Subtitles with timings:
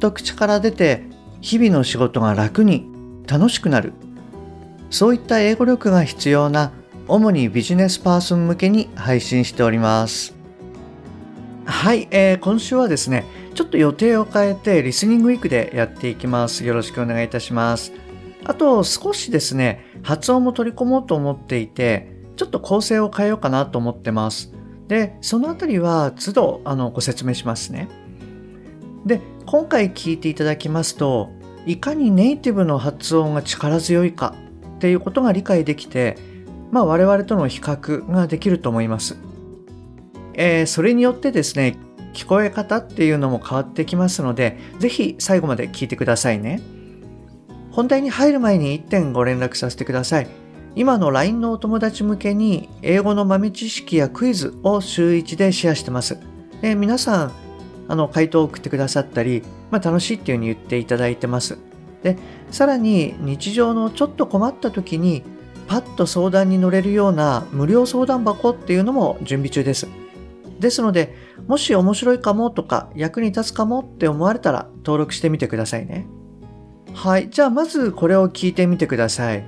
[0.00, 1.04] と口から出て
[1.40, 2.86] 日々の仕事が楽に
[3.26, 3.92] 楽しくなる。
[4.90, 6.72] そういった英語力が必要な
[7.06, 10.34] 主にビジネスパーソン向けに配信しております。
[11.64, 16.64] はい、えー、今週はですねちょっと予定を変えてリスニングウィークでやっていきます。
[16.64, 17.92] よろしくお願いいたします。
[18.44, 24.52] あと少しですね発音も取り込もうと思っていてちょっと構成を変えようかなと思ってます。
[24.88, 27.88] でそのあたりは都度あのご説明しますね。
[29.06, 31.30] で今回聞いていただきますと
[31.66, 34.34] いかにネイティブの発音が力強いか
[34.76, 36.16] っていうことが理解できて、
[36.70, 39.16] まあ、我々との比較ができると思います。
[40.34, 41.76] えー、それによってですね
[42.14, 46.60] 聞こえ方っていうのも変わってきますので是非最後まで聞いてくださいね。
[47.70, 50.28] 本題に入る前に1点ご連絡させてください。
[50.76, 56.18] 今の LINE のお友達向けに英語の豆知識やクイズを週1でシェアしてます。
[56.62, 57.32] 皆さん
[57.90, 61.58] あの回答を送ってくださったり、まあ、楽しいっていうふうに言っていただいてます。
[62.04, 62.16] で、
[62.52, 65.24] さらに日常のちょっと困った時に
[65.66, 69.88] パッと相談に乗れるような無料相談箱っていうのも準備中です。
[70.60, 71.16] ですので、
[71.48, 76.06] もし面白いかもとか役に立つかもって思われたら登録してみてくださいね。
[76.94, 77.28] はい。
[77.28, 79.44] じゃあまずこれを聞いてみてください。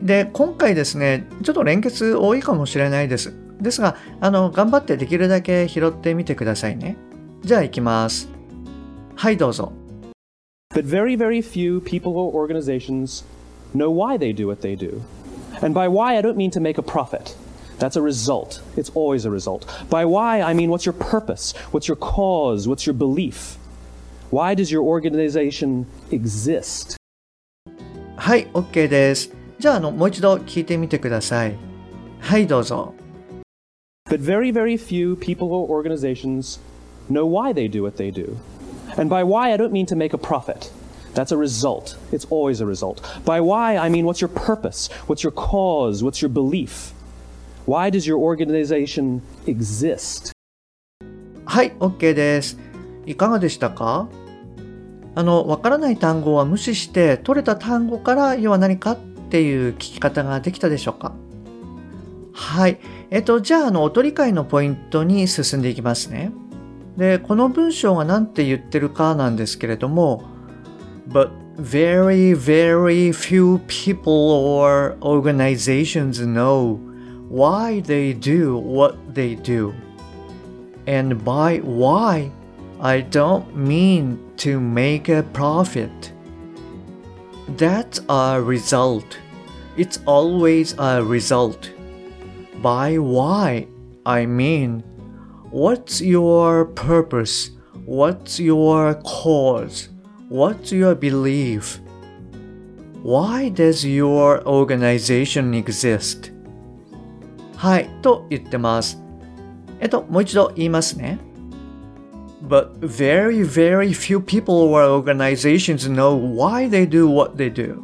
[0.00, 3.34] で、今回ですね、ちょっと連結多いかもしれないです。
[3.60, 6.96] ですが、あの、頑張ってできるだけ拾ってみてくださいね。
[7.43, 8.27] じゃあ行きます。
[9.15, 9.71] はいどうぞ。
[10.71, 13.23] But very, very few people or organizations
[13.73, 15.01] know why they do what they do.
[15.61, 17.35] And by why, I don't mean to make a profit.
[17.79, 18.61] That's a result.
[18.77, 19.65] It's always a result.
[19.89, 21.53] By why, I mean what's your purpose?
[21.71, 22.67] What's your cause?
[22.67, 23.57] What's your belief?
[24.29, 26.97] Why does your organization exist?
[28.15, 29.31] はい、OK です。
[29.57, 31.57] じゃあ、あの、もう一度聞いてみてください。
[32.19, 32.93] はい、どうぞ。
[34.07, 36.59] But very, very few people or organizations
[37.08, 38.38] know why they do what they do.
[38.96, 40.70] And by why, I don't mean to make a profit.
[41.14, 41.96] That's a result.
[42.12, 43.00] It's always a result.
[43.24, 44.88] By why, I mean what's your purpose?
[45.06, 46.02] What's your cause?
[46.02, 46.92] What's your belief?
[47.66, 50.32] Why does your organization exist?
[51.46, 52.58] はい、OK です。
[53.06, 54.08] いかがでしたか
[55.14, 58.98] あの、わからない単語は無視して、取れた単語から要は何かっ
[59.30, 61.12] ていう聞き方ができたでしょうか
[62.32, 62.80] はい。
[63.10, 66.32] えっと、じゃあ、あの、お取り替えのポイントに進んでいきますね。
[66.97, 70.23] で、この文章が何て言ってるかなんですけれども、
[71.07, 76.79] But very, very few people or organizations know
[77.29, 79.73] why they do what they do.
[80.85, 82.31] And by why,
[82.81, 86.13] I don't mean to make a profit.
[87.57, 89.17] That's a result.
[89.77, 91.71] It's always a result.
[92.61, 93.67] By why,
[94.05, 94.83] I mean
[95.53, 97.51] What's your purpose?
[97.85, 99.89] What's your cause?
[100.29, 101.79] What's your belief?
[103.01, 106.31] Why does your organization exist?
[107.55, 108.97] はい、と言ってます。
[109.79, 111.19] えっと、もう一度言いますね。
[112.47, 117.81] But very, very few people or organizations know why they do what they do.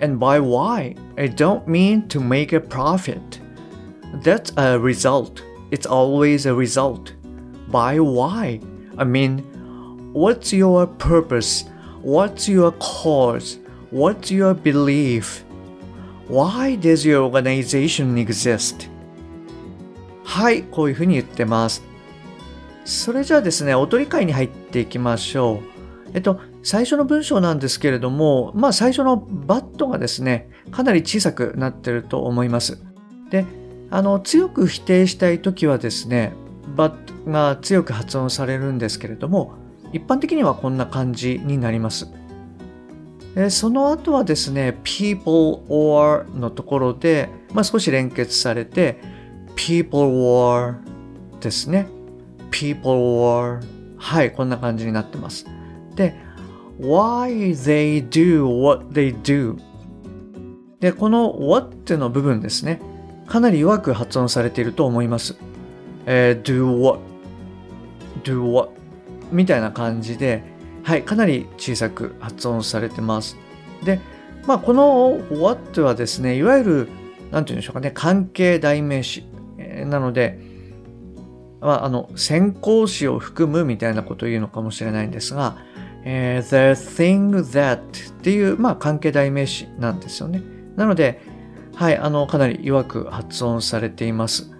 [0.00, 3.40] And by why, I don't mean to make a profit.
[4.22, 5.42] That's a result.
[5.73, 7.13] It's always a result.
[7.71, 8.59] By why?
[8.95, 9.39] I mean,
[10.13, 11.65] what's your purpose?
[12.03, 13.57] What's your cause?
[13.89, 15.43] What's your belief?
[16.27, 18.87] Why does your organization exist?
[20.23, 21.83] はい、こういうふうに言ってます。
[22.85, 26.11] それじゃあですね、お取り替えに入っていきましょう。
[26.13, 32.79] えっと、最初の文章なんですけれども、まあ最初のバットがですね、かなり小さくなってると思います。
[33.31, 33.45] で、
[33.93, 36.33] あの強く否定したい時はですね
[36.75, 39.53] but が強く発音されるんですけれども
[39.91, 42.07] 一般的にはこんな感じになります。
[43.51, 48.99] その後はですね people or のところで、まあ、少し連結されて
[49.55, 50.77] people or
[51.39, 51.85] ですね。
[52.49, 53.59] people or
[53.97, 55.45] はいこんな感じになってます。
[55.95, 56.15] で
[56.79, 59.55] why they do what they do
[60.79, 62.81] でこの what の部分ですね。
[63.33, 65.35] かなり弱く発音されていると思います。
[66.05, 66.99] えー、do what,
[68.23, 68.69] do what?
[69.31, 70.43] みたいな感じで、
[70.83, 73.35] はい、かなり小さく発音されてます。
[73.83, 73.99] で、
[74.45, 76.89] まあ、この what はですね、いわゆる、
[77.31, 79.25] なんて言うんでしょうかね、関係代名詞。
[79.87, 80.37] なので、
[81.59, 85.57] まあ、あの、先行詞を含むみたいなことを言うのかもしれないんですが、
[86.05, 87.81] えー、the thing that っ
[88.21, 90.43] ていう、まあ、関係代名詞なんですよね。
[90.75, 91.32] なので、
[91.75, 94.51] はい、あの、かなり弱く発音されています。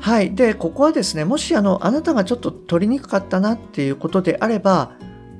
[0.00, 0.34] はい。
[0.34, 4.92] で、ここはですね、もしあの、あなたがちょっと取りにくかったなっていうことであれば、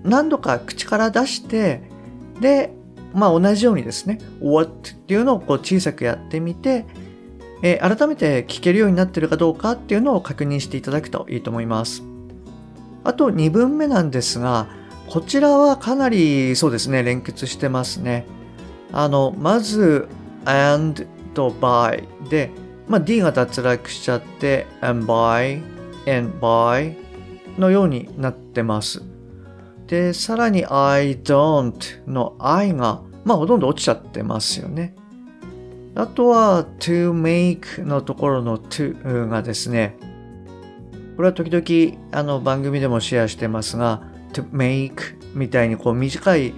[0.03, 1.83] 何度か口から出して、
[2.41, 2.73] で、
[3.15, 6.87] まあ同じようにですね、what っていうのをこう小さくやってみて、
[7.63, 12.03] えー、改めて聞けるようになってるかどうかっていうのを確認していただくといいと思います。
[13.05, 14.69] あと2文目なんですが、
[15.09, 18.27] こちらはかなりそうですね、連結してますね。
[18.93, 20.09] あの、まず、
[20.45, 22.51] and と by で、
[22.87, 25.63] まあ、D が脱落しちゃって、and by,
[26.07, 26.97] and by
[27.59, 29.03] のようになってます。
[29.87, 34.95] で、さらに I don't の I が、まあほとんど落ちちゃってますよね。
[35.95, 39.97] あとは to make のところの to がですね、
[41.17, 44.03] これは時々あの番組でもシェアしてますが、
[44.33, 46.55] to make みたいにこう短い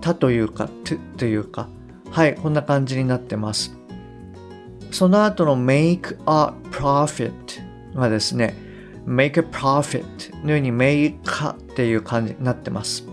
[0.00, 1.68] たというか to というか、
[2.14, 3.76] はい、こんな感じになってます。
[4.92, 7.32] その後の make a profit
[7.96, 8.54] がですね、
[9.04, 10.04] make a profit
[10.44, 13.04] のように make っていう感じになってます。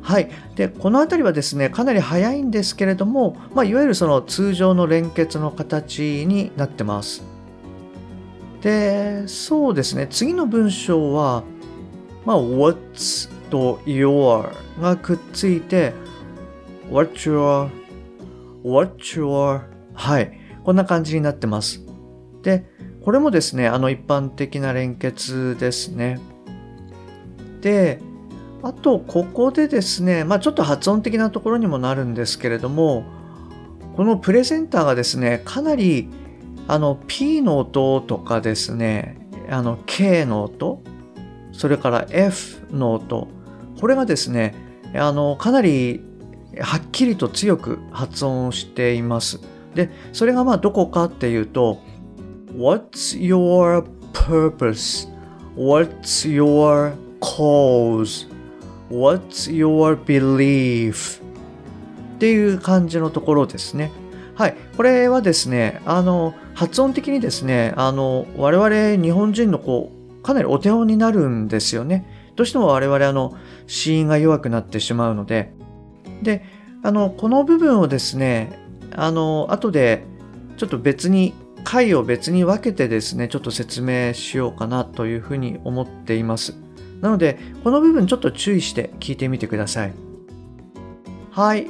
[0.00, 0.30] はい。
[0.54, 7.24] で、この辺りはですね、かなり早いんですけれども、まあ、いわゆるその通常の連結の形になってます。
[8.62, 11.42] で、そうですね、次の文章は、
[12.24, 15.92] まあ、what's と your がくっついて、
[16.88, 17.68] what's your,
[18.64, 19.62] what's your
[19.94, 20.38] はい。
[20.64, 21.84] こんな感じになってます。
[22.42, 22.64] で、
[23.02, 26.20] これもですね、あの一般的な連結ですね。
[27.60, 28.00] で、
[28.62, 33.04] あと、ここでですね、まあちょっと発音的なところにもなるんですけれども、
[33.96, 36.08] このプレゼンターがですね、かなり
[36.66, 39.16] あの P の音とかですね、
[39.48, 40.82] あの K の音、
[41.52, 43.28] それから F の音、
[43.80, 44.54] これがですね、
[44.94, 46.02] あのかなり
[46.60, 49.40] はっきりと強く発音しています。
[49.74, 51.80] で、それがまあどこかっていうと、
[52.56, 55.08] What's your purpose?
[55.56, 58.28] What's your cause?
[58.90, 61.22] What's your belief?
[62.14, 63.92] っていう感じのところですね。
[64.34, 64.56] はい。
[64.76, 72.32] これはですね、あの、発音的にですね、あの、我々日本人のこう、かなりお手本になるんですよね。
[72.34, 73.34] どうしても我々あの、
[73.66, 75.57] 子音が弱くなってしまうので。
[76.22, 76.44] で、
[76.82, 78.58] あの、この部分をですね、
[78.94, 80.04] あの、後で、
[80.56, 81.34] ちょっと別に
[81.64, 86.54] 回を別に分けてですね、ちょっと説明しようかなというふうに思っています。
[87.00, 89.92] なので、この部分ちょっと注意して聞いてみてください。
[91.30, 91.68] はい。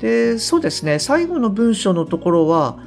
[0.00, 2.78] で、そうですね、最後の文章のところは、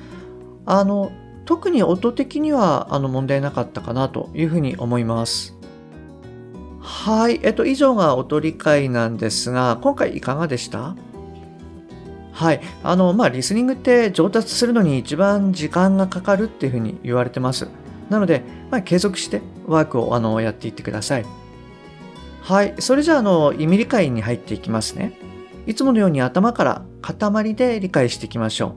[0.66, 1.12] あの、
[1.46, 5.55] 特に音的にはあの問題なかったかなというふうに思います。
[7.06, 7.40] はい。
[7.44, 10.96] えっと、以上が音理解なんですが、今回いかがでした？
[12.32, 12.62] はい。
[12.82, 17.68] あの、まあ、リスニングって上達するのに一番時間がかかるっていうふうに言われてます。
[18.10, 18.42] なので、
[18.72, 21.26] まあ、継続してワークをあのやっていってください。
[22.42, 22.74] はい。
[22.80, 25.14] それじゃあ、あの、意味理解に入っていきますね。
[25.68, 28.74] いつものように頭から塊で理解していきましょう。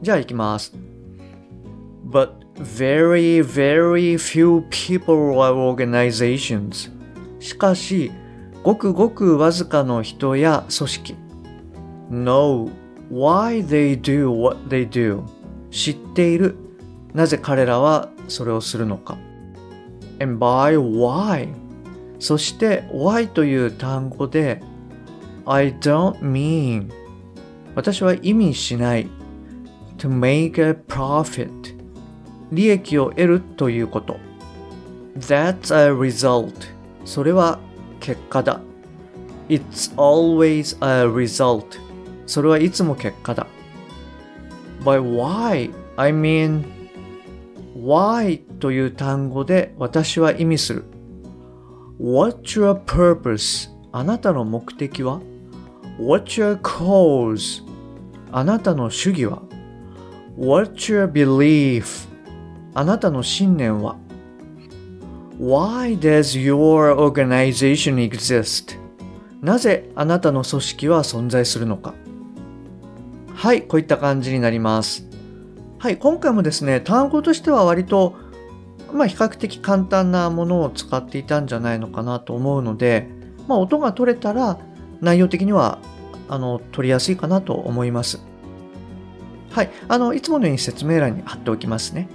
[0.00, 0.72] じゃあ、いきます。
[2.10, 6.95] But very, very few people or organizations
[7.46, 8.10] しかし、
[8.64, 11.14] ごくごくわずかの人や組織
[12.10, 12.68] know
[13.08, 15.22] why they do what they do
[15.70, 16.56] 知っている
[17.14, 19.16] なぜ彼らはそれをするのか
[20.20, 21.54] and by why
[22.18, 24.60] そして why という単語で
[25.44, 26.90] I don't mean
[27.76, 29.06] 私は意味しない
[29.98, 31.76] to make a profit
[32.50, 34.18] 利益を得るということ
[35.16, 36.75] That's a result
[37.06, 37.58] それは
[38.00, 38.60] 結果だ
[39.48, 41.78] It's always a result
[42.26, 43.46] それはいつも結果だ。
[44.82, 46.64] By why, I mean
[47.76, 50.84] why という単語で私は意味する。
[52.00, 53.70] What's your purpose?
[53.92, 55.20] あなたの目的は
[55.98, 57.64] ?What's your cause?
[58.32, 59.42] あなたの主義は
[60.36, 62.08] ?What's your belief?
[62.74, 63.96] あなたの信念は
[65.40, 68.78] ?Why does your organization exist?
[69.42, 71.94] なぜあなたの組織は存在するのか？
[73.34, 75.06] はい、こういった感じになります。
[75.78, 78.14] はい、今回もですね、単語としては割と、
[78.92, 83.08] まあ、比較的簡単なものを使っていたんじゃないのかなと思うので、
[83.46, 84.58] まあ、音が取れたら
[85.00, 85.78] 内容的には
[86.28, 88.20] あの取りやすいかなと思います。
[89.50, 92.08] はい、あのいつものように説明欄に貼っておきますね。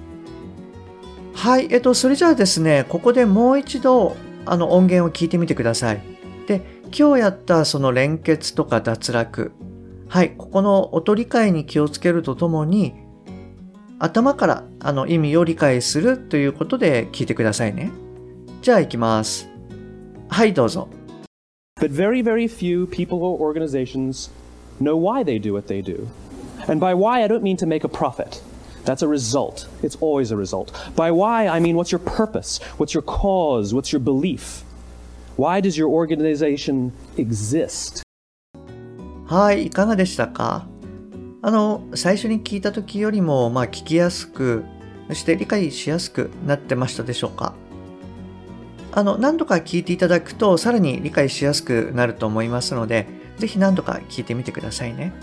[1.34, 6.02] はい、えっと、それじゃあですね、ここでもう一度あの音源を聞いてみてください。
[6.48, 6.62] で、
[6.96, 9.52] 今日やったその連結とか脱落、
[10.08, 12.94] はい、ここの音理解に気をつけるとともに、
[13.98, 17.92] 頭からあの意味を理解するということで聞いてくださいね。
[18.62, 19.48] じゃあ行きます。
[20.28, 20.90] はい、どうぞ。
[21.80, 24.30] But very, very few people or organizations
[24.80, 26.08] know why they do what they do.
[26.68, 28.42] And by why, I don't mean to make a profit.
[28.86, 29.68] That's a result.
[29.84, 30.72] It's always a result.
[30.96, 32.60] By why, I mean what's your purpose?
[32.78, 33.74] What's your cause?
[33.74, 34.64] What's your belief?
[35.38, 38.04] Why does your organization exist?
[39.26, 40.68] はい、いかがでしたか
[41.42, 44.66] あの、最初に聞いた時よりも、まあ、聞きやすく、
[45.08, 47.56] そして理解しやすくなってましたでしょうか
[48.92, 53.08] あの、何度か聞いていただくと、さらに理解しやすくなると思いますので、
[53.38, 55.14] ぜひ何度か聞いてみてくださいね。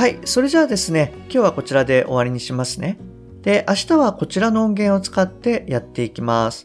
[0.00, 0.18] はい。
[0.24, 2.96] それじゃあですね、今日はこちらで終わりにしますね。
[3.42, 6.64] で、明日はこちらの音源を使ってやっていきます。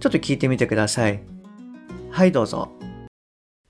[0.00, 1.22] ちょっと聞いてみてください。
[2.10, 2.70] はい、どうぞ。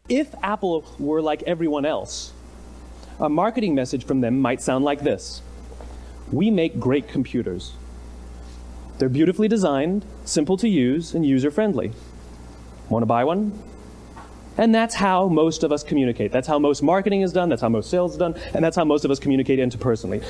[0.09, 2.33] If Apple were like everyone else,
[3.19, 5.43] a marketing message from them might sound like this
[6.33, 7.73] We make great computers.
[9.01, 11.91] They're beautifully designed, simple to use, and user friendly.
[12.89, 13.51] Want to buy one?
[14.59, 16.33] And that's how most of us communicate.
[16.33, 18.85] That's how most marketing is done, that's how most sales is done, and that's how
[18.85, 20.21] most of us communicate interpersonally.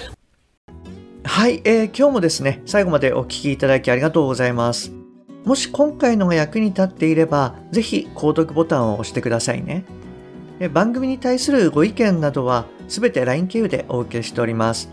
[1.25, 4.92] はい、えー、今日もですね、最後までお聞きいただきありがとうございます。
[5.44, 9.85] もし今回のが役に立っていれば、ぜひ購読ボタンを押してくださいね。
[10.73, 14.90] 番組に対するご意見などは、すべて LINE 経由でお受けしております。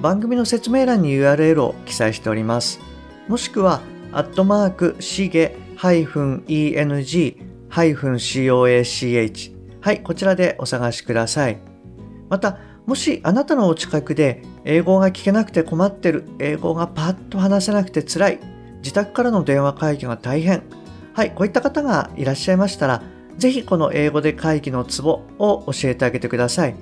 [0.00, 2.78] 番組の説明欄に URL を記載しております。
[3.26, 3.80] もしくは、
[4.12, 11.58] アットマーク、しげ -eng -coach はい、こちらでお探しください。
[12.28, 18.40] また、もしあなたのお近くで英語が聞けなくて困ってる、英語がパッと話せなくて辛い、
[18.78, 20.62] 自宅からの電話会議が大変、
[21.12, 23.02] はい、こういった方がいらっしゃいましたら、
[23.36, 26.74] ぜひこの英語で会議のツボを教えてあげてください。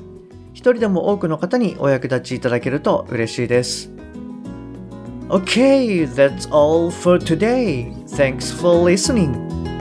[0.52, 3.90] 一人でも多くの方にお役立ちいただけると嬉しいです。
[5.28, 7.92] Okay, that's all for today.
[8.06, 9.55] Thanks for listening.